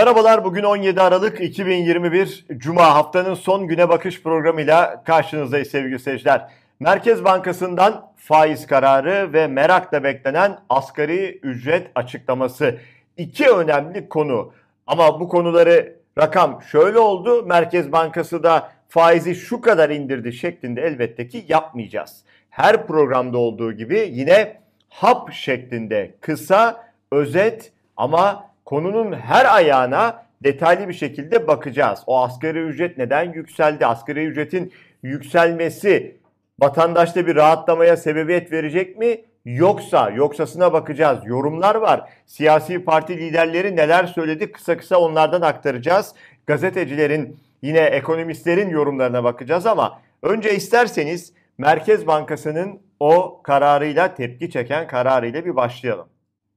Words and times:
Merhabalar 0.00 0.44
bugün 0.44 0.62
17 0.62 1.00
Aralık 1.00 1.40
2021 1.40 2.46
Cuma 2.56 2.94
haftanın 2.94 3.34
son 3.34 3.66
güne 3.66 3.88
bakış 3.88 4.22
programıyla 4.22 5.04
karşınızdayız 5.04 5.68
sevgili 5.68 5.98
seyirciler. 5.98 6.48
Merkez 6.78 7.24
Bankası'ndan 7.24 8.12
faiz 8.16 8.66
kararı 8.66 9.32
ve 9.32 9.46
merakla 9.46 10.04
beklenen 10.04 10.58
asgari 10.68 11.38
ücret 11.42 11.90
açıklaması. 11.94 12.78
iki 13.16 13.48
önemli 13.48 14.08
konu 14.08 14.52
ama 14.86 15.20
bu 15.20 15.28
konuları 15.28 15.96
rakam 16.18 16.62
şöyle 16.62 16.98
oldu 16.98 17.42
Merkez 17.46 17.92
Bankası 17.92 18.42
da 18.42 18.72
faizi 18.88 19.34
şu 19.34 19.60
kadar 19.60 19.90
indirdi 19.90 20.32
şeklinde 20.32 20.82
elbette 20.82 21.28
ki 21.28 21.44
yapmayacağız. 21.48 22.22
Her 22.50 22.86
programda 22.86 23.38
olduğu 23.38 23.72
gibi 23.72 24.08
yine 24.12 24.60
hap 24.88 25.32
şeklinde 25.32 26.14
kısa, 26.20 26.84
özet 27.12 27.72
ama 27.96 28.49
konunun 28.70 29.12
her 29.12 29.54
ayağına 29.54 30.26
detaylı 30.44 30.88
bir 30.88 30.94
şekilde 30.94 31.46
bakacağız. 31.46 32.02
O 32.06 32.20
asgari 32.20 32.58
ücret 32.58 32.98
neden 32.98 33.32
yükseldi? 33.32 33.86
Asgari 33.86 34.24
ücretin 34.24 34.72
yükselmesi 35.02 36.16
vatandaşta 36.60 37.26
bir 37.26 37.36
rahatlamaya 37.36 37.96
sebebiyet 37.96 38.52
verecek 38.52 38.98
mi? 38.98 39.20
Yoksa, 39.44 40.10
yoksasına 40.10 40.72
bakacağız. 40.72 41.18
Yorumlar 41.26 41.74
var. 41.74 42.10
Siyasi 42.26 42.84
parti 42.84 43.18
liderleri 43.18 43.76
neler 43.76 44.06
söyledi? 44.06 44.52
Kısa 44.52 44.76
kısa 44.76 44.96
onlardan 44.98 45.40
aktaracağız. 45.40 46.14
Gazetecilerin, 46.46 47.40
yine 47.62 47.80
ekonomistlerin 47.80 48.68
yorumlarına 48.68 49.24
bakacağız 49.24 49.66
ama 49.66 50.00
önce 50.22 50.54
isterseniz 50.54 51.32
Merkez 51.58 52.06
Bankası'nın 52.06 52.80
o 53.00 53.40
kararıyla 53.42 54.14
tepki 54.14 54.50
çeken 54.50 54.86
kararıyla 54.86 55.44
bir 55.44 55.56
başlayalım. 55.56 56.09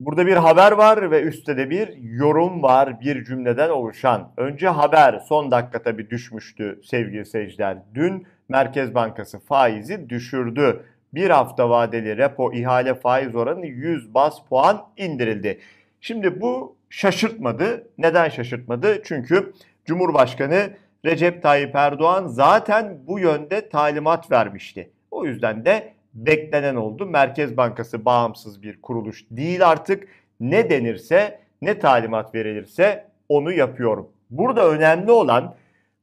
Burada 0.05 0.27
bir 0.27 0.37
haber 0.37 0.71
var 0.71 1.11
ve 1.11 1.21
üstte 1.21 1.57
de 1.57 1.69
bir 1.69 1.97
yorum 1.97 2.63
var 2.63 3.01
bir 3.01 3.23
cümleden 3.23 3.69
oluşan. 3.69 4.31
Önce 4.37 4.67
haber 4.67 5.19
son 5.19 5.51
dakika 5.51 5.81
tabii 5.81 6.09
düşmüştü 6.09 6.79
sevgili 6.83 7.25
seyirciler. 7.25 7.77
Dün 7.95 8.27
Merkez 8.49 8.95
Bankası 8.95 9.39
faizi 9.39 10.09
düşürdü. 10.09 10.83
Bir 11.13 11.29
hafta 11.29 11.69
vadeli 11.69 12.17
repo 12.17 12.53
ihale 12.53 12.93
faiz 12.95 13.35
oranı 13.35 13.65
100 13.65 14.13
bas 14.13 14.37
puan 14.49 14.85
indirildi. 14.97 15.59
Şimdi 16.01 16.41
bu 16.41 16.75
şaşırtmadı. 16.89 17.87
Neden 17.97 18.29
şaşırtmadı? 18.29 19.03
Çünkü 19.03 19.53
Cumhurbaşkanı 19.85 20.69
Recep 21.05 21.43
Tayyip 21.43 21.75
Erdoğan 21.75 22.27
zaten 22.27 22.97
bu 23.07 23.19
yönde 23.19 23.69
talimat 23.69 24.31
vermişti. 24.31 24.89
O 25.11 25.25
yüzden 25.25 25.65
de 25.65 25.92
beklenen 26.13 26.75
oldu. 26.75 27.05
Merkez 27.05 27.57
Bankası 27.57 28.05
bağımsız 28.05 28.63
bir 28.63 28.81
kuruluş 28.81 29.25
değil 29.31 29.69
artık. 29.69 30.07
Ne 30.39 30.69
denirse, 30.69 31.39
ne 31.61 31.79
talimat 31.79 32.35
verilirse 32.35 33.07
onu 33.29 33.51
yapıyorum. 33.51 34.09
Burada 34.29 34.69
önemli 34.69 35.11
olan 35.11 35.55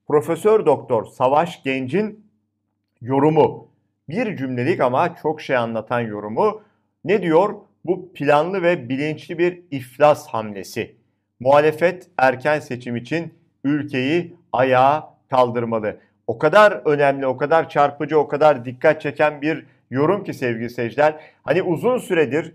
Profesör 0.08 0.66
Doktor 0.66 1.04
Savaş 1.04 1.62
Genç'in 1.62 2.26
yorumu. 3.00 3.68
Bir 4.08 4.36
cümlelik 4.36 4.80
ama 4.80 5.16
çok 5.16 5.40
şey 5.40 5.56
anlatan 5.56 6.00
yorumu. 6.00 6.62
Ne 7.04 7.22
diyor? 7.22 7.54
Bu 7.84 8.12
planlı 8.12 8.62
ve 8.62 8.88
bilinçli 8.88 9.38
bir 9.38 9.62
iflas 9.70 10.26
hamlesi. 10.26 10.94
Muhalefet 11.40 12.08
erken 12.18 12.60
seçim 12.60 12.96
için 12.96 13.34
ülkeyi 13.64 14.36
ayağa 14.52 15.14
kaldırmalı. 15.30 15.96
O 16.26 16.38
kadar 16.38 16.72
önemli, 16.72 17.26
o 17.26 17.36
kadar 17.36 17.68
çarpıcı, 17.68 18.18
o 18.18 18.28
kadar 18.28 18.64
dikkat 18.64 19.00
çeken 19.00 19.42
bir 19.42 19.66
yorum 19.90 20.24
ki 20.24 20.34
sevgili 20.34 20.70
seyirciler. 20.70 21.20
Hani 21.42 21.62
uzun 21.62 21.98
süredir 21.98 22.52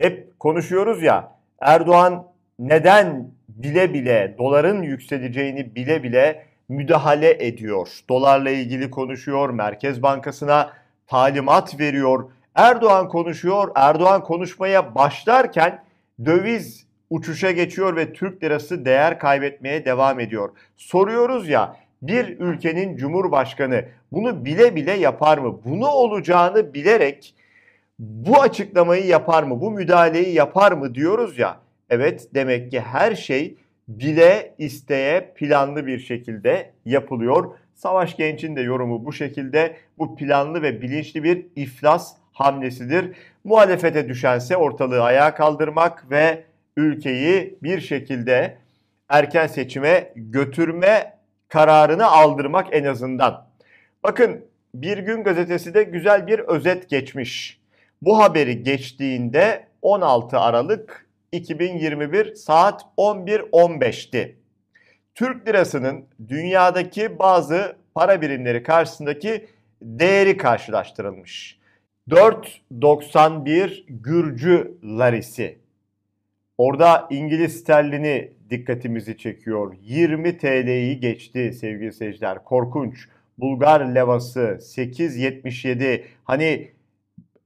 hep 0.00 0.38
konuşuyoruz 0.40 1.02
ya 1.02 1.32
Erdoğan 1.60 2.26
neden 2.58 3.30
bile 3.48 3.94
bile 3.94 4.34
doların 4.38 4.82
yükseleceğini 4.82 5.74
bile 5.74 6.02
bile 6.02 6.46
müdahale 6.68 7.46
ediyor. 7.46 7.88
Dolarla 8.08 8.50
ilgili 8.50 8.90
konuşuyor, 8.90 9.50
Merkez 9.50 10.02
Bankası'na 10.02 10.72
talimat 11.06 11.80
veriyor. 11.80 12.30
Erdoğan 12.54 13.08
konuşuyor. 13.08 13.68
Erdoğan 13.74 14.22
konuşmaya 14.22 14.94
başlarken 14.94 15.84
döviz 16.24 16.86
uçuşa 17.10 17.50
geçiyor 17.50 17.96
ve 17.96 18.12
Türk 18.12 18.42
lirası 18.42 18.84
değer 18.84 19.18
kaybetmeye 19.18 19.84
devam 19.84 20.20
ediyor. 20.20 20.50
Soruyoruz 20.76 21.48
ya 21.48 21.76
bir 22.02 22.40
ülkenin 22.40 22.96
cumhurbaşkanı 22.96 23.84
bunu 24.12 24.44
bile 24.44 24.76
bile 24.76 24.92
yapar 24.92 25.38
mı? 25.38 25.60
Bunu 25.64 25.88
olacağını 25.88 26.74
bilerek 26.74 27.34
bu 27.98 28.40
açıklamayı 28.40 29.06
yapar 29.06 29.42
mı? 29.42 29.60
Bu 29.60 29.70
müdahaleyi 29.70 30.34
yapar 30.34 30.72
mı 30.72 30.94
diyoruz 30.94 31.38
ya. 31.38 31.58
Evet 31.90 32.28
demek 32.34 32.70
ki 32.70 32.80
her 32.80 33.14
şey 33.14 33.56
bile 33.88 34.54
isteye 34.58 35.32
planlı 35.34 35.86
bir 35.86 35.98
şekilde 35.98 36.70
yapılıyor. 36.84 37.54
Savaş 37.74 38.16
Genç'in 38.16 38.56
de 38.56 38.60
yorumu 38.60 39.04
bu 39.04 39.12
şekilde. 39.12 39.76
Bu 39.98 40.16
planlı 40.16 40.62
ve 40.62 40.82
bilinçli 40.82 41.22
bir 41.22 41.46
iflas 41.56 42.16
hamlesidir. 42.32 43.16
Muhalefete 43.44 44.08
düşense 44.08 44.56
ortalığı 44.56 45.02
ayağa 45.02 45.34
kaldırmak 45.34 46.10
ve 46.10 46.44
ülkeyi 46.76 47.58
bir 47.62 47.80
şekilde 47.80 48.58
erken 49.08 49.46
seçime 49.46 50.12
götürme 50.16 51.18
kararını 51.48 52.06
aldırmak 52.06 52.66
en 52.72 52.84
azından. 52.84 53.46
Bakın 54.04 54.44
Bir 54.74 54.98
Gün 54.98 55.24
Gazetesi 55.24 55.74
de 55.74 55.82
güzel 55.82 56.26
bir 56.26 56.38
özet 56.38 56.88
geçmiş. 56.88 57.60
Bu 58.02 58.18
haberi 58.18 58.62
geçtiğinde 58.62 59.66
16 59.82 60.38
Aralık 60.38 61.06
2021 61.32 62.34
saat 62.34 62.82
11.15'ti. 62.96 64.36
Türk 65.14 65.48
lirasının 65.48 66.04
dünyadaki 66.28 67.18
bazı 67.18 67.76
para 67.94 68.20
birimleri 68.20 68.62
karşısındaki 68.62 69.46
değeri 69.82 70.36
karşılaştırılmış. 70.36 71.58
4.91 72.10 73.84
Gürcü 73.88 74.74
larisi. 74.84 75.58
Orada 76.58 77.06
İngiliz 77.10 77.60
sterlini 77.60 78.32
dikkatimizi 78.50 79.16
çekiyor. 79.16 79.76
20 79.82 80.38
TL'yi 80.38 81.00
geçti 81.00 81.52
sevgili 81.52 81.92
seyirciler. 81.92 82.44
Korkunç. 82.44 83.08
Bulgar 83.42 83.80
levası 83.80 84.58
8.77. 84.60 86.02
Hani 86.24 86.70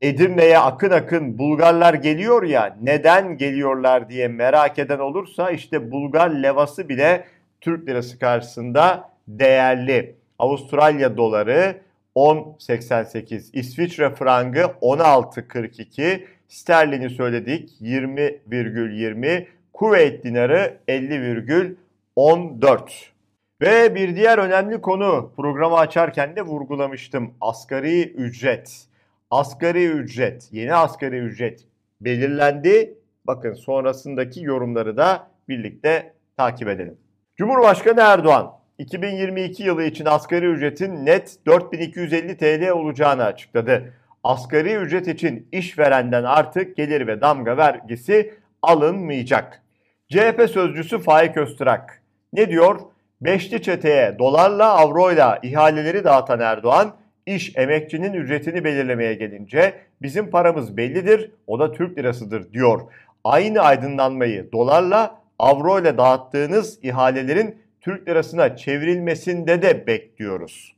Edirne'ye 0.00 0.58
akın 0.58 0.90
akın 0.90 1.38
Bulgarlar 1.38 1.94
geliyor 1.94 2.42
ya 2.42 2.76
neden 2.82 3.36
geliyorlar 3.36 4.08
diye 4.08 4.28
merak 4.28 4.78
eden 4.78 4.98
olursa 4.98 5.50
işte 5.50 5.90
Bulgar 5.90 6.30
levası 6.30 6.88
bile 6.88 7.24
Türk 7.60 7.88
lirası 7.88 8.18
karşısında 8.18 9.10
değerli. 9.28 10.14
Avustralya 10.38 11.16
doları 11.16 11.80
10.88, 12.16 13.50
İsviçre 13.52 14.10
frangı 14.10 14.60
16.42, 14.60 16.24
sterlini 16.48 17.10
söyledik 17.10 17.70
20,20, 17.80 19.46
Kuveyt 19.72 20.24
dinarı 20.24 20.76
50,14. 20.88 23.15
Ve 23.60 23.94
bir 23.94 24.16
diğer 24.16 24.38
önemli 24.38 24.80
konu 24.80 25.32
programı 25.36 25.76
açarken 25.76 26.36
de 26.36 26.42
vurgulamıştım. 26.42 27.34
Asgari 27.40 28.02
ücret. 28.02 28.86
Asgari 29.30 29.86
ücret, 29.86 30.48
yeni 30.52 30.74
asgari 30.74 31.18
ücret 31.18 31.64
belirlendi. 32.00 32.98
Bakın 33.24 33.54
sonrasındaki 33.54 34.44
yorumları 34.44 34.96
da 34.96 35.30
birlikte 35.48 36.12
takip 36.36 36.68
edelim. 36.68 36.98
Cumhurbaşkanı 37.36 38.00
Erdoğan 38.00 38.52
2022 38.78 39.62
yılı 39.62 39.84
için 39.84 40.04
asgari 40.04 40.46
ücretin 40.46 41.06
net 41.06 41.36
4250 41.46 42.36
TL 42.36 42.70
olacağını 42.70 43.24
açıkladı. 43.24 43.92
Asgari 44.24 44.74
ücret 44.74 45.08
için 45.08 45.48
işverenden 45.52 46.24
artık 46.24 46.76
gelir 46.76 47.06
ve 47.06 47.20
damga 47.20 47.56
vergisi 47.56 48.34
alınmayacak. 48.62 49.62
CHP 50.08 50.50
sözcüsü 50.50 50.98
Faik 50.98 51.36
Öztürk 51.36 52.02
ne 52.32 52.50
diyor? 52.50 52.80
Beşli 53.20 53.62
çeteye 53.62 54.18
dolarla 54.18 54.74
avroyla 54.74 55.38
ihaleleri 55.42 56.04
dağıtan 56.04 56.40
Erdoğan 56.40 56.96
iş 57.26 57.56
emekçinin 57.56 58.12
ücretini 58.12 58.64
belirlemeye 58.64 59.14
gelince 59.14 59.74
bizim 60.02 60.30
paramız 60.30 60.76
bellidir 60.76 61.30
o 61.46 61.58
da 61.58 61.72
Türk 61.72 61.98
lirasıdır 61.98 62.52
diyor. 62.52 62.80
Aynı 63.24 63.60
aydınlanmayı 63.60 64.52
dolarla 64.52 65.20
avroyla 65.38 65.98
dağıttığınız 65.98 66.78
ihalelerin 66.82 67.58
Türk 67.80 68.08
lirasına 68.08 68.56
çevrilmesinde 68.56 69.62
de 69.62 69.86
bekliyoruz. 69.86 70.76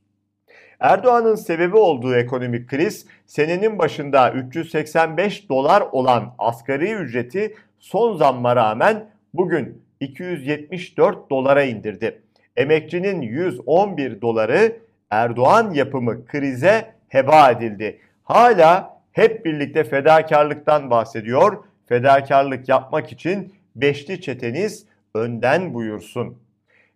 Erdoğan'ın 0.80 1.34
sebebi 1.34 1.76
olduğu 1.76 2.16
ekonomik 2.16 2.68
kriz 2.68 3.06
senenin 3.26 3.78
başında 3.78 4.32
385 4.32 5.48
dolar 5.48 5.80
olan 5.80 6.34
asgari 6.38 6.92
ücreti 6.92 7.54
son 7.78 8.16
zamma 8.16 8.56
rağmen 8.56 9.10
bugün 9.34 9.82
274 10.00 11.30
dolara 11.30 11.62
indirdi. 11.62 12.22
Emekçinin 12.58 13.22
111 13.22 14.20
doları 14.20 14.76
Erdoğan 15.10 15.70
yapımı 15.70 16.26
krize 16.26 16.94
heba 17.08 17.50
edildi. 17.50 18.00
Hala 18.24 19.00
hep 19.12 19.44
birlikte 19.44 19.84
fedakarlıktan 19.84 20.90
bahsediyor. 20.90 21.64
Fedakarlık 21.86 22.68
yapmak 22.68 23.12
için 23.12 23.54
beşli 23.76 24.20
çeteniz 24.20 24.86
önden 25.14 25.74
buyursun. 25.74 26.38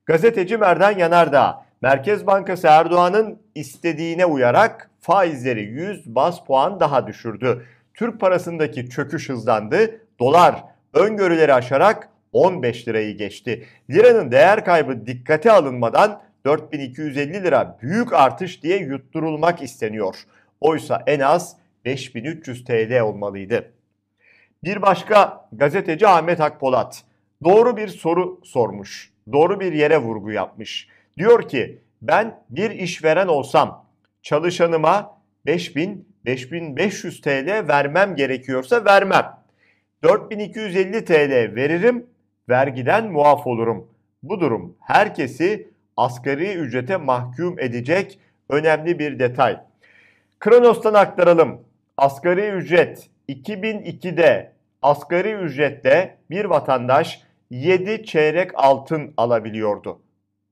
Gazeteci 0.06 0.56
Merdan 0.56 0.98
Yanardağ, 0.98 1.64
Merkez 1.82 2.26
Bankası 2.26 2.66
Erdoğan'ın 2.66 3.38
istediğine 3.54 4.26
uyarak 4.26 4.90
faizleri 5.00 5.62
100 5.62 6.14
bas 6.14 6.44
puan 6.44 6.80
daha 6.80 7.06
düşürdü. 7.06 7.66
Türk 7.94 8.20
parasındaki 8.20 8.90
çöküş 8.90 9.28
hızlandı. 9.28 10.00
Dolar 10.18 10.64
öngörüleri 10.94 11.54
aşarak 11.54 12.08
15 12.32 12.88
lirayı 12.88 13.16
geçti. 13.16 13.66
Liranın 13.90 14.32
değer 14.32 14.64
kaybı 14.64 15.06
dikkate 15.06 15.52
alınmadan 15.52 16.22
4250 16.44 17.32
lira 17.32 17.78
büyük 17.82 18.12
artış 18.12 18.62
diye 18.62 18.78
yutturulmak 18.78 19.62
isteniyor. 19.62 20.14
Oysa 20.60 21.02
en 21.06 21.20
az 21.20 21.56
5300 21.84 22.64
TL 22.64 23.00
olmalıydı. 23.00 23.72
Bir 24.64 24.82
başka 24.82 25.48
gazeteci 25.52 26.08
Ahmet 26.08 26.40
Akpolat 26.40 27.02
doğru 27.44 27.76
bir 27.76 27.88
soru 27.88 28.40
sormuş. 28.44 29.12
Doğru 29.32 29.60
bir 29.60 29.72
yere 29.72 29.98
vurgu 29.98 30.30
yapmış. 30.30 30.88
Diyor 31.18 31.48
ki 31.48 31.78
ben 32.02 32.42
bir 32.50 32.70
işveren 32.70 33.26
olsam 33.26 33.86
çalışanıma 34.22 35.18
5000 35.46 36.12
5500 36.24 37.20
TL 37.20 37.68
vermem 37.68 38.16
gerekiyorsa 38.16 38.84
vermem. 38.84 39.38
4250 40.02 41.04
TL 41.04 41.54
veririm, 41.54 42.06
vergiden 42.48 43.12
muaf 43.12 43.46
olurum. 43.46 43.88
Bu 44.22 44.40
durum 44.40 44.76
herkesi 44.80 45.68
asgari 45.96 46.52
ücrete 46.52 46.96
mahkum 46.96 47.58
edecek 47.58 48.18
önemli 48.48 48.98
bir 48.98 49.18
detay. 49.18 49.60
Kronos'tan 50.40 50.94
aktaralım. 50.94 51.60
Asgari 51.96 52.48
ücret 52.48 53.10
2002'de 53.28 54.52
asgari 54.82 55.32
ücretle 55.32 56.18
bir 56.30 56.44
vatandaş 56.44 57.22
7 57.50 58.04
çeyrek 58.04 58.50
altın 58.54 59.14
alabiliyordu. 59.16 59.98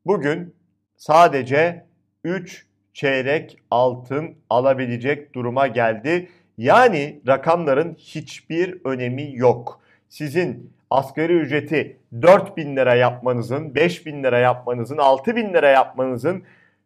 Bugün 0.06 0.54
sadece 0.96 1.84
3 2.24 2.66
çeyrek 2.94 3.56
altın 3.70 4.34
alabilecek 4.50 5.34
duruma 5.34 5.66
geldi. 5.66 6.28
Yani 6.58 7.20
rakamların 7.26 7.94
hiçbir 7.94 8.80
önemi 8.84 9.36
yok. 9.36 9.80
Sizin 10.08 10.72
asgari 10.90 11.32
ücreti 11.32 11.96
4 12.22 12.56
bin 12.56 12.76
lira 12.76 12.94
yapmanızın, 12.94 13.74
5 13.74 14.06
bin 14.06 14.22
lira 14.22 14.38
yapmanızın, 14.38 14.98
6 14.98 15.36
bin 15.36 15.54
lira 15.54 15.68
yapmanızın 15.68 16.42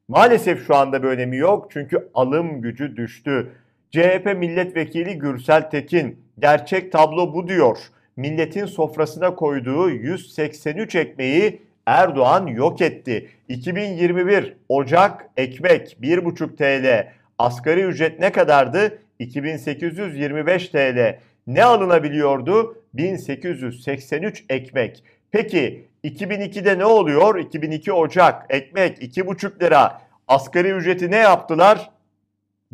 maalesef 0.08 0.66
şu 0.66 0.76
anda 0.76 1.02
bir 1.02 1.08
önemi 1.08 1.36
yok. 1.36 1.66
Çünkü 1.70 2.08
alım 2.14 2.62
gücü 2.62 2.96
düştü. 2.96 3.52
CHP 3.90 4.36
milletvekili 4.36 5.18
Gürsel 5.18 5.70
Tekin 5.70 6.18
gerçek 6.38 6.92
tablo 6.92 7.34
bu 7.34 7.48
diyor. 7.48 7.78
Milletin 8.16 8.66
sofrasına 8.66 9.34
koyduğu 9.34 9.90
183 9.90 10.94
ekmeği 10.94 11.62
Erdoğan 11.86 12.46
yok 12.46 12.80
etti. 12.80 13.28
2021 13.48 14.56
Ocak 14.68 15.30
ekmek 15.36 15.96
1,5 16.02 16.56
TL. 16.56 17.12
Asgari 17.38 17.80
ücret 17.82 18.20
ne 18.20 18.32
kadardı? 18.32 18.98
2825 19.18 20.68
TL. 20.68 21.18
Ne 21.46 21.64
alınabiliyordu? 21.64 22.82
1883 22.94 24.44
ekmek. 24.48 25.04
Peki 25.30 25.88
2002'de 26.04 26.78
ne 26.78 26.84
oluyor? 26.84 27.38
2002 27.38 27.92
Ocak 27.92 28.46
ekmek 28.50 28.98
2,5 28.98 29.62
lira. 29.62 30.02
Asgari 30.28 30.68
ücreti 30.68 31.10
ne 31.10 31.16
yaptılar? 31.16 31.90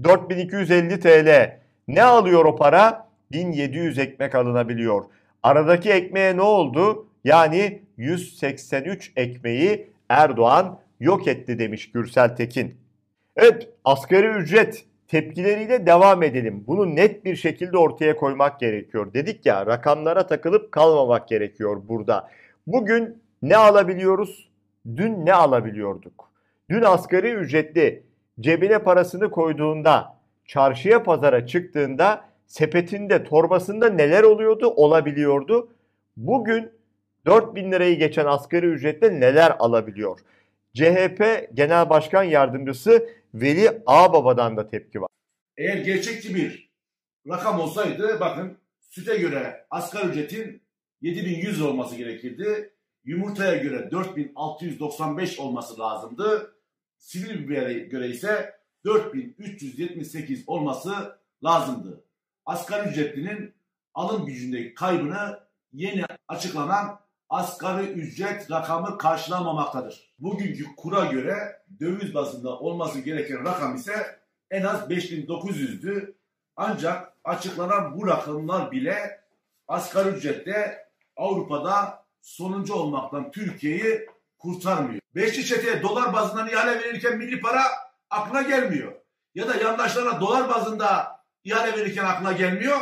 4250 0.05 1.01
TL. 1.01 1.59
Ne 1.89 2.03
alıyor 2.03 2.45
o 2.45 2.57
para? 2.57 3.09
1700 3.33 3.99
ekmek 3.99 4.35
alınabiliyor. 4.35 5.05
Aradaki 5.43 5.91
ekmeğe 5.91 6.37
ne 6.37 6.43
oldu? 6.43 7.07
Yani 7.25 7.83
183 7.97 9.13
ekmeği 9.17 9.91
Erdoğan 10.09 10.79
yok 11.01 11.29
etti 11.29 11.59
demiş 11.59 11.93
Gürsel 11.93 12.37
Tekin. 12.37 12.77
Evet 13.37 13.69
asgari 13.85 14.27
ücret 14.27 14.85
tepkileriyle 15.11 15.87
devam 15.87 16.23
edelim. 16.23 16.65
Bunu 16.67 16.97
net 16.97 17.25
bir 17.25 17.37
şekilde 17.37 17.79
ortaya 17.79 18.17
koymak 18.17 18.61
gerekiyor. 18.61 19.15
Dedik 19.15 19.47
ya 19.47 19.67
rakamlara 19.67 20.27
takılıp 20.27 20.73
kalmamak 20.73 21.29
gerekiyor 21.29 21.83
burada. 21.89 22.31
Bugün 22.67 23.23
ne 23.43 23.57
alabiliyoruz? 23.57 24.49
Dün 24.97 25.27
ne 25.27 25.35
alabiliyorduk? 25.35 26.31
Dün 26.71 26.83
asgari 26.83 27.33
ücretli 27.33 28.03
cebine 28.41 28.79
parasını 28.79 29.31
koyduğunda, 29.31 30.17
çarşıya 30.45 31.03
pazara 31.03 31.47
çıktığında 31.47 32.25
sepetinde, 32.47 33.25
torbasında 33.25 33.91
neler 33.91 34.23
oluyordu, 34.23 34.67
olabiliyordu. 34.69 35.69
Bugün 36.17 36.71
4 37.27 37.55
bin 37.55 37.73
lirayı 37.73 37.99
geçen 37.99 38.27
asgari 38.27 38.67
ücretle 38.67 39.21
neler 39.21 39.57
alabiliyor? 39.59 40.19
CHP 40.75 41.49
Genel 41.55 41.91
Başkan 41.91 42.23
Yardımcısı 42.23 43.07
Veli 43.35 43.83
Ağbaba'dan 43.87 44.57
da 44.57 44.69
tepki 44.69 45.01
var. 45.01 45.09
Eğer 45.57 45.77
gerçekçi 45.77 46.35
bir 46.35 46.71
rakam 47.29 47.61
olsaydı 47.61 48.21
bakın 48.21 48.59
süte 48.81 49.17
göre 49.17 49.67
asgari 49.71 50.09
ücretin 50.09 50.63
7100 51.01 51.63
olması 51.63 51.97
gerekirdi. 51.97 52.75
Yumurtaya 53.05 53.57
göre 53.57 53.91
4695 53.91 55.39
olması 55.39 55.79
lazımdı. 55.79 56.57
Sivil 56.99 57.39
bibere 57.39 57.73
göre 57.73 58.09
ise 58.09 58.55
4378 58.85 60.45
olması 60.47 61.19
lazımdı. 61.45 62.05
Asgari 62.47 62.89
ücretlinin 62.89 63.55
alım 63.95 64.27
gücündeki 64.27 64.75
kaybını 64.75 65.41
yeni 65.73 66.05
açıklanan 66.29 67.01
asgari 67.31 67.87
ücret 67.87 68.51
rakamı 68.51 68.99
karşılamamaktadır. 68.99 70.15
Bugünkü 70.19 70.77
kura 70.77 71.05
göre 71.05 71.63
döviz 71.81 72.15
bazında 72.15 72.59
olması 72.59 73.01
gereken 73.01 73.45
rakam 73.45 73.77
ise 73.77 74.21
en 74.51 74.63
az 74.63 74.81
5900'dü. 74.81 76.15
Ancak 76.57 77.13
açıklanan 77.25 77.99
bu 77.99 78.07
rakamlar 78.07 78.71
bile 78.71 79.21
asgari 79.69 80.09
ücrette 80.09 80.87
Avrupa'da 81.17 82.05
sonuncu 82.23 82.75
olmaktan 82.75 83.31
Türkiye'yi 83.31 84.07
kurtarmıyor. 84.39 85.01
Beşli 85.15 85.45
çeteye 85.45 85.83
dolar 85.83 86.13
bazından 86.13 86.49
ihale 86.49 86.81
verirken 86.81 87.19
milli 87.19 87.41
para 87.41 87.63
aklına 88.11 88.43
gelmiyor. 88.43 88.93
Ya 89.35 89.49
da 89.49 89.55
yandaşlarına 89.55 90.21
dolar 90.21 90.49
bazında 90.49 91.21
ihale 91.45 91.77
verirken 91.77 92.05
aklına 92.05 92.33
gelmiyor 92.33 92.79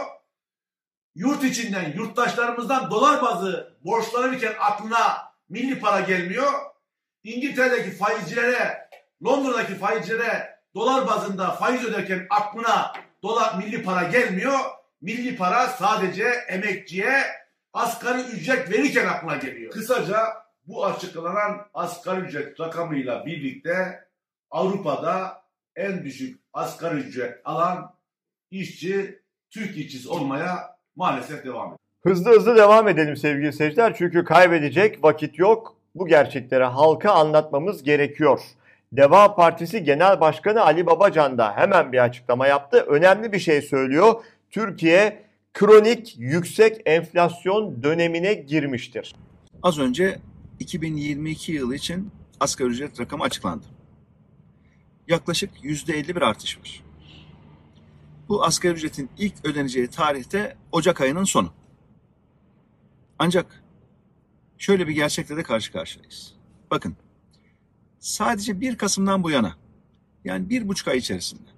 yurt 1.14 1.44
içinden 1.44 1.92
yurttaşlarımızdan 1.92 2.90
dolar 2.90 3.22
bazı 3.22 3.76
borçlanırken 3.84 4.54
aklına 4.60 5.32
milli 5.48 5.80
para 5.80 6.00
gelmiyor. 6.00 6.52
İngiltere'deki 7.24 7.90
faizcilere, 7.90 8.88
Londra'daki 9.24 9.74
faizcilere 9.74 10.58
dolar 10.74 11.06
bazında 11.06 11.50
faiz 11.50 11.84
öderken 11.84 12.26
aklına 12.30 12.92
dolar 13.22 13.58
milli 13.58 13.82
para 13.82 14.02
gelmiyor. 14.02 14.58
Milli 15.00 15.36
para 15.36 15.68
sadece 15.68 16.24
emekçiye 16.24 17.22
asgari 17.72 18.20
ücret 18.20 18.70
verirken 18.70 19.06
aklına 19.06 19.36
geliyor. 19.36 19.72
Kısaca 19.72 20.48
bu 20.66 20.86
açıklanan 20.86 21.66
asgari 21.74 22.20
ücret 22.20 22.60
rakamıyla 22.60 23.26
birlikte 23.26 24.04
Avrupa'da 24.50 25.42
en 25.76 26.04
düşük 26.04 26.40
asgari 26.52 26.96
ücret 26.96 27.40
alan 27.44 27.94
işçi 28.50 29.22
Türk 29.50 29.76
işçisi 29.76 30.08
olmaya 30.08 30.77
maalesef 30.98 31.44
devam 31.44 31.66
ediyor. 31.66 31.78
Hızlı 32.02 32.30
hızlı 32.30 32.56
devam 32.56 32.88
edelim 32.88 33.16
sevgili 33.16 33.52
seyirciler. 33.52 33.94
Çünkü 33.96 34.24
kaybedecek 34.24 35.04
vakit 35.04 35.38
yok. 35.38 35.76
Bu 35.94 36.06
gerçekleri 36.06 36.64
halka 36.64 37.12
anlatmamız 37.12 37.82
gerekiyor. 37.82 38.40
Deva 38.92 39.34
Partisi 39.34 39.84
Genel 39.84 40.20
Başkanı 40.20 40.62
Ali 40.64 40.86
Babacan 40.86 41.38
da 41.38 41.56
hemen 41.56 41.92
bir 41.92 42.04
açıklama 42.04 42.46
yaptı. 42.46 42.78
Önemli 42.88 43.32
bir 43.32 43.38
şey 43.38 43.62
söylüyor. 43.62 44.14
Türkiye 44.50 45.22
kronik 45.54 46.14
yüksek 46.18 46.82
enflasyon 46.86 47.82
dönemine 47.82 48.34
girmiştir. 48.34 49.14
Az 49.62 49.78
önce 49.78 50.18
2022 50.60 51.52
yılı 51.52 51.74
için 51.74 52.10
asgari 52.40 52.68
ücret 52.68 53.00
rakamı 53.00 53.24
açıklandı. 53.24 53.64
Yaklaşık 55.08 55.50
%50 55.64 56.16
bir 56.16 56.22
artış 56.22 56.58
var. 56.58 56.87
Bu 58.28 58.44
asgari 58.44 58.74
ücretin 58.74 59.10
ilk 59.18 59.34
ödeneceği 59.44 59.88
tarihte 59.88 60.56
Ocak 60.72 61.00
ayının 61.00 61.24
sonu. 61.24 61.52
Ancak 63.18 63.62
şöyle 64.58 64.88
bir 64.88 64.92
gerçekle 64.92 65.36
de 65.36 65.42
karşı 65.42 65.72
karşıyayız. 65.72 66.34
Bakın 66.70 66.96
sadece 67.98 68.60
1 68.60 68.76
Kasım'dan 68.76 69.22
bu 69.22 69.30
yana 69.30 69.56
yani 70.24 70.50
bir 70.50 70.68
buçuk 70.68 70.88
ay 70.88 70.98
içerisinde 70.98 71.50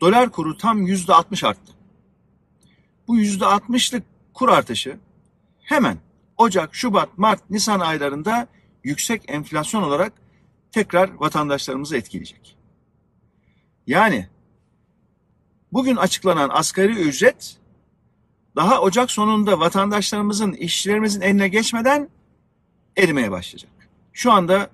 dolar 0.00 0.30
kuru 0.30 0.56
tam 0.56 0.86
yüzde 0.86 1.14
60 1.14 1.44
arttı. 1.44 1.72
Bu 3.08 3.18
yüzde 3.18 3.44
60'lık 3.44 4.02
kur 4.34 4.48
artışı 4.48 4.98
hemen 5.60 5.98
Ocak, 6.36 6.74
Şubat, 6.74 7.18
Mart, 7.18 7.50
Nisan 7.50 7.80
aylarında 7.80 8.48
yüksek 8.84 9.22
enflasyon 9.28 9.82
olarak 9.82 10.12
tekrar 10.72 11.14
vatandaşlarımızı 11.14 11.96
etkileyecek. 11.96 12.56
Yani 13.86 14.28
Bugün 15.72 15.96
açıklanan 15.96 16.50
asgari 16.52 16.92
ücret 16.92 17.56
daha 18.56 18.80
Ocak 18.80 19.10
sonunda 19.10 19.60
vatandaşlarımızın, 19.60 20.52
işçilerimizin 20.52 21.20
eline 21.20 21.48
geçmeden 21.48 22.08
erimeye 22.96 23.30
başlayacak. 23.30 23.70
Şu 24.12 24.32
anda 24.32 24.70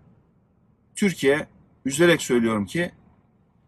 Türkiye 0.96 1.46
üzülerek 1.84 2.22
söylüyorum 2.22 2.66
ki 2.66 2.90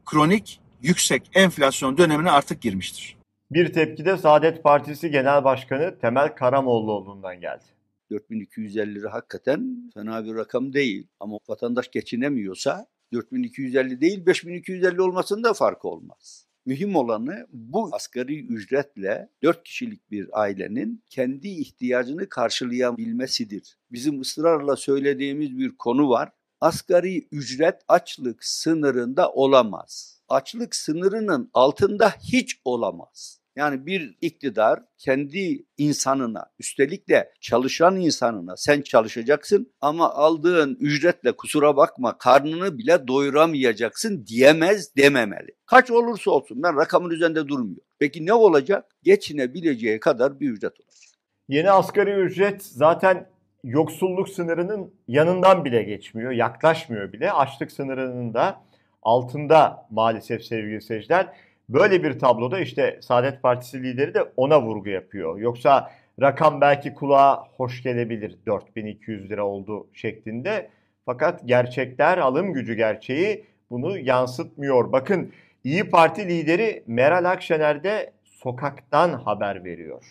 kronik 0.07 0.61
yüksek 0.83 1.31
enflasyon 1.35 1.99
dönemine 1.99 2.31
artık 2.31 2.61
girmiştir. 2.61 3.17
Bir 3.51 3.73
tepki 3.73 4.05
de 4.05 4.17
Saadet 4.17 4.63
Partisi 4.63 5.11
Genel 5.11 5.45
Başkanı 5.45 5.99
Temel 5.99 6.35
Karamollaoğlu'ndan 6.35 7.41
geldi. 7.41 7.65
4250 8.11 8.95
lira 8.95 9.13
hakikaten 9.13 9.91
fena 9.95 10.25
bir 10.25 10.35
rakam 10.35 10.73
değil. 10.73 11.07
Ama 11.21 11.39
vatandaş 11.49 11.91
geçinemiyorsa 11.91 12.87
4250 13.13 14.01
değil 14.01 14.27
5250 14.27 15.03
olmasının 15.03 15.45
da 15.45 15.55
farkı 15.55 15.89
olmaz. 15.89 16.50
Mühim 16.71 16.97
olanı 16.97 17.47
bu 17.53 17.89
asgari 17.93 18.47
ücretle 18.47 19.29
4 19.43 19.65
kişilik 19.65 20.11
bir 20.11 20.41
ailenin 20.41 21.05
kendi 21.09 21.49
ihtiyacını 21.49 22.29
karşılayabilmesidir. 22.29 23.79
Bizim 23.93 24.21
ısrarla 24.21 24.77
söylediğimiz 24.77 25.59
bir 25.59 25.77
konu 25.77 26.09
var. 26.09 26.33
Asgari 26.61 27.29
ücret 27.33 27.81
açlık 27.89 28.45
sınırında 28.45 29.33
olamaz. 29.33 30.21
Açlık 30.29 30.75
sınırının 30.75 31.51
altında 31.55 32.11
hiç 32.11 32.61
olamaz. 32.65 33.40
Yani 33.57 33.87
bir 33.87 34.17
iktidar 34.21 34.81
kendi 34.99 35.65
insanına, 35.79 36.47
üstelik 36.59 37.09
de 37.09 37.33
çalışan 37.41 37.97
insanına 37.97 38.57
sen 38.57 38.83
çalışacaksın 38.83 39.73
ama 39.81 40.11
aldığın 40.11 40.77
ücretle 40.81 41.33
kusura 41.33 41.77
bakma 41.77 42.19
karnını 42.19 42.79
bile 42.79 43.09
doyuramayacaksın 43.09 44.27
diyemez 44.27 44.97
dememeli. 44.97 45.51
Kaç 45.67 45.91
olursa 45.91 46.31
olsun 46.31 46.63
ben 46.63 46.77
rakamın 46.77 47.11
üzerinde 47.11 47.49
durmuyor. 47.49 47.83
Peki 47.99 48.27
ne 48.27 48.33
olacak? 48.33 48.85
Geçinebileceği 49.03 50.01
kadar 50.01 50.41
bir 50.41 50.51
ücret 50.51 50.81
olacak. 50.81 51.01
Yeni 51.49 51.71
asgari 51.71 52.11
ücret 52.11 52.63
zaten 52.63 53.29
yoksulluk 53.65 54.29
sınırının 54.29 54.95
yanından 55.09 55.65
bile 55.65 55.83
geçmiyor, 55.83 56.31
yaklaşmıyor 56.31 57.13
bile. 57.13 57.33
Açlık 57.33 57.73
sınırının 57.73 58.35
da 58.35 58.61
altında 59.03 59.87
maalesef 59.91 60.45
sevgili 60.45 60.81
seyirciler. 60.81 61.29
Böyle 61.73 62.03
bir 62.03 62.19
tabloda 62.19 62.61
işte 62.61 62.99
Saadet 63.03 63.43
Partisi 63.43 63.83
lideri 63.83 64.15
de 64.15 64.25
ona 64.37 64.63
vurgu 64.63 64.89
yapıyor. 64.89 65.39
Yoksa 65.39 65.91
rakam 66.21 66.61
belki 66.61 66.95
kulağa 66.95 67.45
hoş 67.57 67.83
gelebilir 67.83 68.39
4200 68.47 69.31
lira 69.31 69.47
oldu 69.47 69.87
şeklinde. 69.93 70.69
Fakat 71.07 71.41
gerçekler, 71.45 72.19
alım 72.19 72.53
gücü 72.53 72.75
gerçeği 72.75 73.45
bunu 73.71 73.99
yansıtmıyor. 73.99 74.93
Bakın 74.93 75.33
İyi 75.65 75.91
Parti 75.91 76.29
lideri 76.29 76.83
Meral 76.87 77.25
Akşener 77.25 77.85
de 77.85 78.13
sokaktan 78.25 79.13
haber 79.13 79.65
veriyor. 79.65 80.05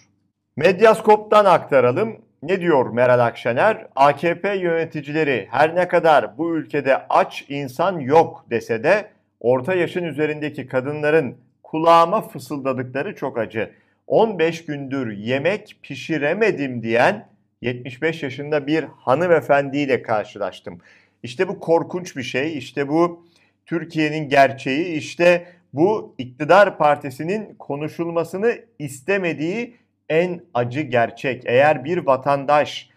Medyaskop'tan 0.55 1.45
aktaralım. 1.45 2.21
Ne 2.43 2.61
diyor 2.61 2.89
Meral 2.89 3.19
Akşener? 3.19 3.87
AKP 3.95 4.55
yöneticileri 4.55 5.47
her 5.51 5.75
ne 5.75 5.87
kadar 5.87 6.37
bu 6.37 6.55
ülkede 6.55 7.07
aç 7.09 7.45
insan 7.49 7.99
yok 7.99 8.45
dese 8.49 8.83
de 8.83 9.09
orta 9.39 9.73
yaşın 9.75 10.03
üzerindeki 10.03 10.67
kadınların 10.67 11.37
kulağıma 11.69 12.21
fısıldadıkları 12.21 13.15
çok 13.15 13.37
acı. 13.37 13.71
15 14.07 14.65
gündür 14.65 15.11
yemek 15.11 15.75
pişiremedim 15.83 16.83
diyen 16.83 17.27
75 17.61 18.23
yaşında 18.23 18.67
bir 18.67 18.83
hanımefendiyle 18.83 20.01
karşılaştım. 20.01 20.79
İşte 21.23 21.47
bu 21.47 21.59
korkunç 21.59 22.17
bir 22.17 22.23
şey. 22.23 22.57
İşte 22.57 22.87
bu 22.87 23.25
Türkiye'nin 23.65 24.29
gerçeği. 24.29 24.85
İşte 24.85 25.45
bu 25.73 26.15
iktidar 26.17 26.77
partisinin 26.77 27.55
konuşulmasını 27.59 28.55
istemediği 28.79 29.75
en 30.09 30.41
acı 30.53 30.81
gerçek. 30.81 31.43
Eğer 31.45 31.85
bir 31.85 31.97
vatandaş 31.97 32.89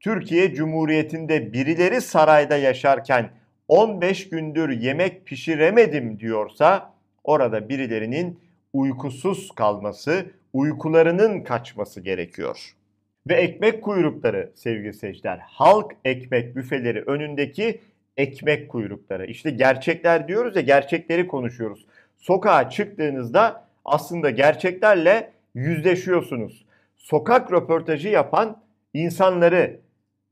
Türkiye 0.00 0.54
Cumhuriyeti'nde 0.54 1.52
birileri 1.52 2.00
sarayda 2.00 2.56
yaşarken 2.56 3.30
15 3.68 4.28
gündür 4.28 4.70
yemek 4.70 5.26
pişiremedim 5.26 6.20
diyorsa 6.20 6.94
orada 7.24 7.68
birilerinin 7.68 8.40
uykusuz 8.72 9.50
kalması, 9.54 10.26
uykularının 10.52 11.40
kaçması 11.40 12.00
gerekiyor. 12.00 12.74
Ve 13.28 13.34
ekmek 13.34 13.82
kuyrukları 13.82 14.52
sevgili 14.54 14.94
seyirciler, 14.94 15.38
halk 15.38 15.92
ekmek 16.04 16.56
büfeleri 16.56 17.02
önündeki 17.02 17.80
ekmek 18.16 18.68
kuyrukları. 18.68 19.26
İşte 19.26 19.50
gerçekler 19.50 20.28
diyoruz 20.28 20.56
ya 20.56 20.62
gerçekleri 20.62 21.26
konuşuyoruz. 21.26 21.86
Sokağa 22.18 22.70
çıktığınızda 22.70 23.64
aslında 23.84 24.30
gerçeklerle 24.30 25.30
yüzleşiyorsunuz. 25.54 26.64
Sokak 26.96 27.52
röportajı 27.52 28.08
yapan 28.08 28.56
insanları, 28.94 29.80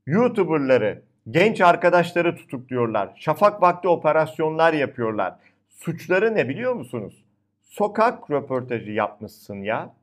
YouTuber'ları, 0.07 1.03
genç 1.31 1.61
arkadaşları 1.61 2.37
tutukluyorlar. 2.37 3.13
Şafak 3.17 3.63
vakti 3.63 3.89
operasyonlar 3.89 4.73
yapıyorlar. 4.73 5.35
Suçları 5.73 6.35
ne 6.35 6.49
biliyor 6.49 6.75
musunuz? 6.75 7.25
Sokak 7.63 8.31
röportajı 8.31 8.91
yapmışsın 8.91 9.63
ya. 9.63 9.95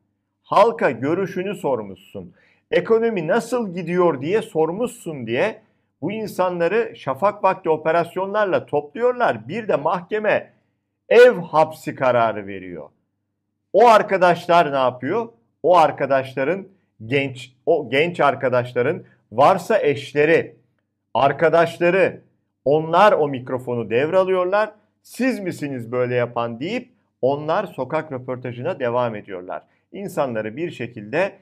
Halka 0.43 0.91
görüşünü 0.91 1.55
sormuşsun. 1.55 2.33
Ekonomi 2.71 3.27
nasıl 3.27 3.73
gidiyor 3.73 4.21
diye 4.21 4.41
sormuşsun 4.41 5.27
diye 5.27 5.61
bu 6.01 6.11
insanları 6.11 6.95
şafak 6.95 7.43
vakti 7.43 7.69
operasyonlarla 7.69 8.65
topluyorlar. 8.65 9.47
Bir 9.47 9.67
de 9.67 9.75
mahkeme 9.75 10.53
ev 11.09 11.37
hapsi 11.37 11.95
kararı 11.95 12.47
veriyor. 12.47 12.89
O 13.73 13.87
arkadaşlar 13.87 14.71
ne 14.71 14.77
yapıyor? 14.77 15.29
O 15.63 15.77
arkadaşların 15.77 16.67
genç 17.05 17.51
o 17.65 17.89
genç 17.89 18.19
arkadaşların 18.19 19.03
varsa 19.31 19.79
eşleri, 19.79 20.55
arkadaşları 21.13 22.21
onlar 22.65 23.11
o 23.11 23.27
mikrofonu 23.27 23.89
devralıyorlar. 23.89 24.71
Siz 25.09 25.39
misiniz 25.39 25.91
böyle 25.91 26.15
yapan 26.15 26.59
deyip 26.59 26.89
onlar 27.21 27.65
sokak 27.65 28.11
röportajına 28.11 28.79
devam 28.79 29.15
ediyorlar. 29.15 29.63
İnsanları 29.91 30.57
bir 30.57 30.71
şekilde 30.71 31.35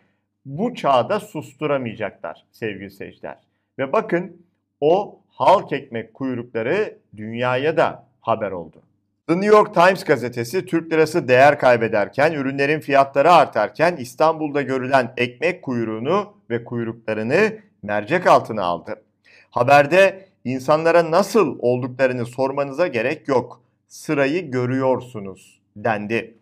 bu 0.46 0.76
çağda 0.76 1.20
susturamayacaklar 1.20 2.46
sevgili 2.52 2.92
seyirciler. 2.92 3.38
Ve 3.80 3.94
bakın 3.94 4.42
o 4.82 5.20
halk 5.30 5.74
ekmek 5.74 6.14
kuyrukları 6.14 6.98
dünyaya 7.18 7.78
da 7.78 8.04
haber 8.22 8.52
oldu. 8.52 8.82
The 9.28 9.34
New 9.34 9.56
York 9.58 9.74
Times 9.74 10.04
gazetesi 10.04 10.66
Türk 10.66 10.92
lirası 10.94 11.28
değer 11.28 11.60
kaybederken, 11.60 12.34
ürünlerin 12.34 12.80
fiyatları 12.80 13.32
artarken 13.32 13.96
İstanbul'da 13.96 14.62
görülen 14.62 15.14
ekmek 15.18 15.62
kuyruğunu 15.62 16.34
ve 16.50 16.64
kuyruklarını 16.64 17.54
mercek 17.84 18.28
altına 18.28 18.64
aldı. 18.64 19.02
Haberde 19.50 20.27
insanlara 20.48 21.12
nasıl 21.12 21.58
olduklarını 21.60 22.26
sormanıza 22.26 22.88
gerek 22.88 23.28
yok. 23.28 23.62
Sırayı 23.88 24.52
görüyorsunuz 24.52 25.62
dendi. 25.76 26.38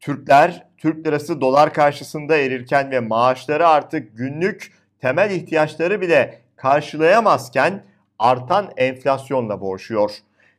Türkler 0.00 0.66
Türk 0.78 1.06
lirası 1.06 1.40
dolar 1.40 1.72
karşısında 1.72 2.36
erirken 2.36 2.90
ve 2.90 3.00
maaşları 3.00 3.68
artık 3.68 4.16
günlük 4.16 4.72
temel 5.00 5.30
ihtiyaçları 5.30 6.00
bile 6.00 6.40
karşılayamazken 6.56 7.84
artan 8.18 8.72
enflasyonla 8.76 9.60
boğuşuyor. 9.60 10.10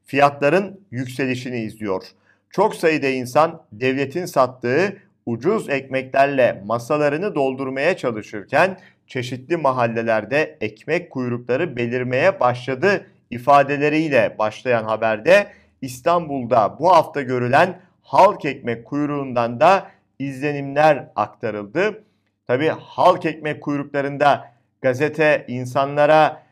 Fiyatların 0.05 0.81
yükselişini 0.91 1.59
izliyor. 1.59 2.03
Çok 2.49 2.75
sayıda 2.75 3.07
insan 3.07 3.63
devletin 3.71 4.25
sattığı 4.25 4.97
ucuz 5.25 5.69
ekmeklerle 5.69 6.63
masalarını 6.65 7.35
doldurmaya 7.35 7.97
çalışırken 7.97 8.77
çeşitli 9.07 9.57
mahallelerde 9.57 10.57
ekmek 10.61 11.11
kuyrukları 11.11 11.75
belirmeye 11.75 12.39
başladı 12.39 13.07
ifadeleriyle 13.29 14.35
başlayan 14.39 14.83
haberde 14.83 15.47
İstanbul'da 15.81 16.79
bu 16.79 16.91
hafta 16.91 17.21
görülen 17.21 17.79
halk 18.01 18.45
ekmek 18.45 18.85
kuyruğundan 18.85 19.59
da 19.59 19.91
izlenimler 20.19 21.07
aktarıldı. 21.15 22.03
Tabi 22.47 22.67
halk 22.67 23.25
ekmek 23.25 23.63
kuyruklarında 23.63 24.51
gazete 24.81 25.45
insanlara 25.47 26.43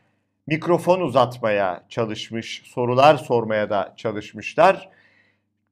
mikrofon 0.48 1.02
uzatmaya 1.02 1.86
çalışmış, 1.90 2.62
sorular 2.66 3.18
sormaya 3.18 3.70
da 3.70 3.94
çalışmışlar. 3.98 4.90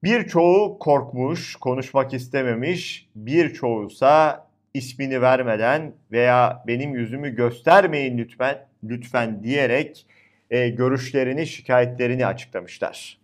Birçoğu 0.03 0.79
korkmuş, 0.79 1.55
konuşmak 1.55 2.13
istememiş, 2.13 3.09
birçoğusa 3.15 4.47
ismini 4.73 5.21
vermeden 5.21 5.93
veya 6.11 6.63
benim 6.67 6.95
yüzümü 6.95 7.35
göstermeyin 7.35 8.17
lütfen 8.17 8.67
lütfen 8.83 9.43
diyerek 9.43 10.05
e, 10.49 10.69
görüşlerini, 10.69 11.47
şikayetlerini 11.47 12.25
açıklamışlar. 12.25 13.17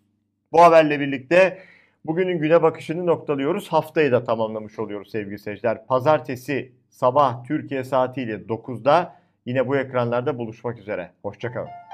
Bu 0.52 0.62
haberle 0.64 1.00
birlikte 1.00 1.60
bugünün 2.06 2.40
güne 2.40 2.62
bakışını 2.62 3.06
noktalıyoruz. 3.06 3.68
Haftayı 3.68 4.12
da 4.12 4.24
tamamlamış 4.24 4.80
oluyoruz 4.80 5.12
sevgili 5.12 5.40
seyirciler. 5.40 5.86
Pazartesi 5.88 6.72
sabah 6.90 7.44
Türkiye 7.44 7.84
saatiyle 7.84 8.36
9'da 8.36 9.16
yine 9.46 9.68
bu 9.68 9.78
ekranlarda 9.78 10.38
buluşmak 10.38 10.80
üzere. 10.80 11.12
Hoşçakalın. 11.22 11.89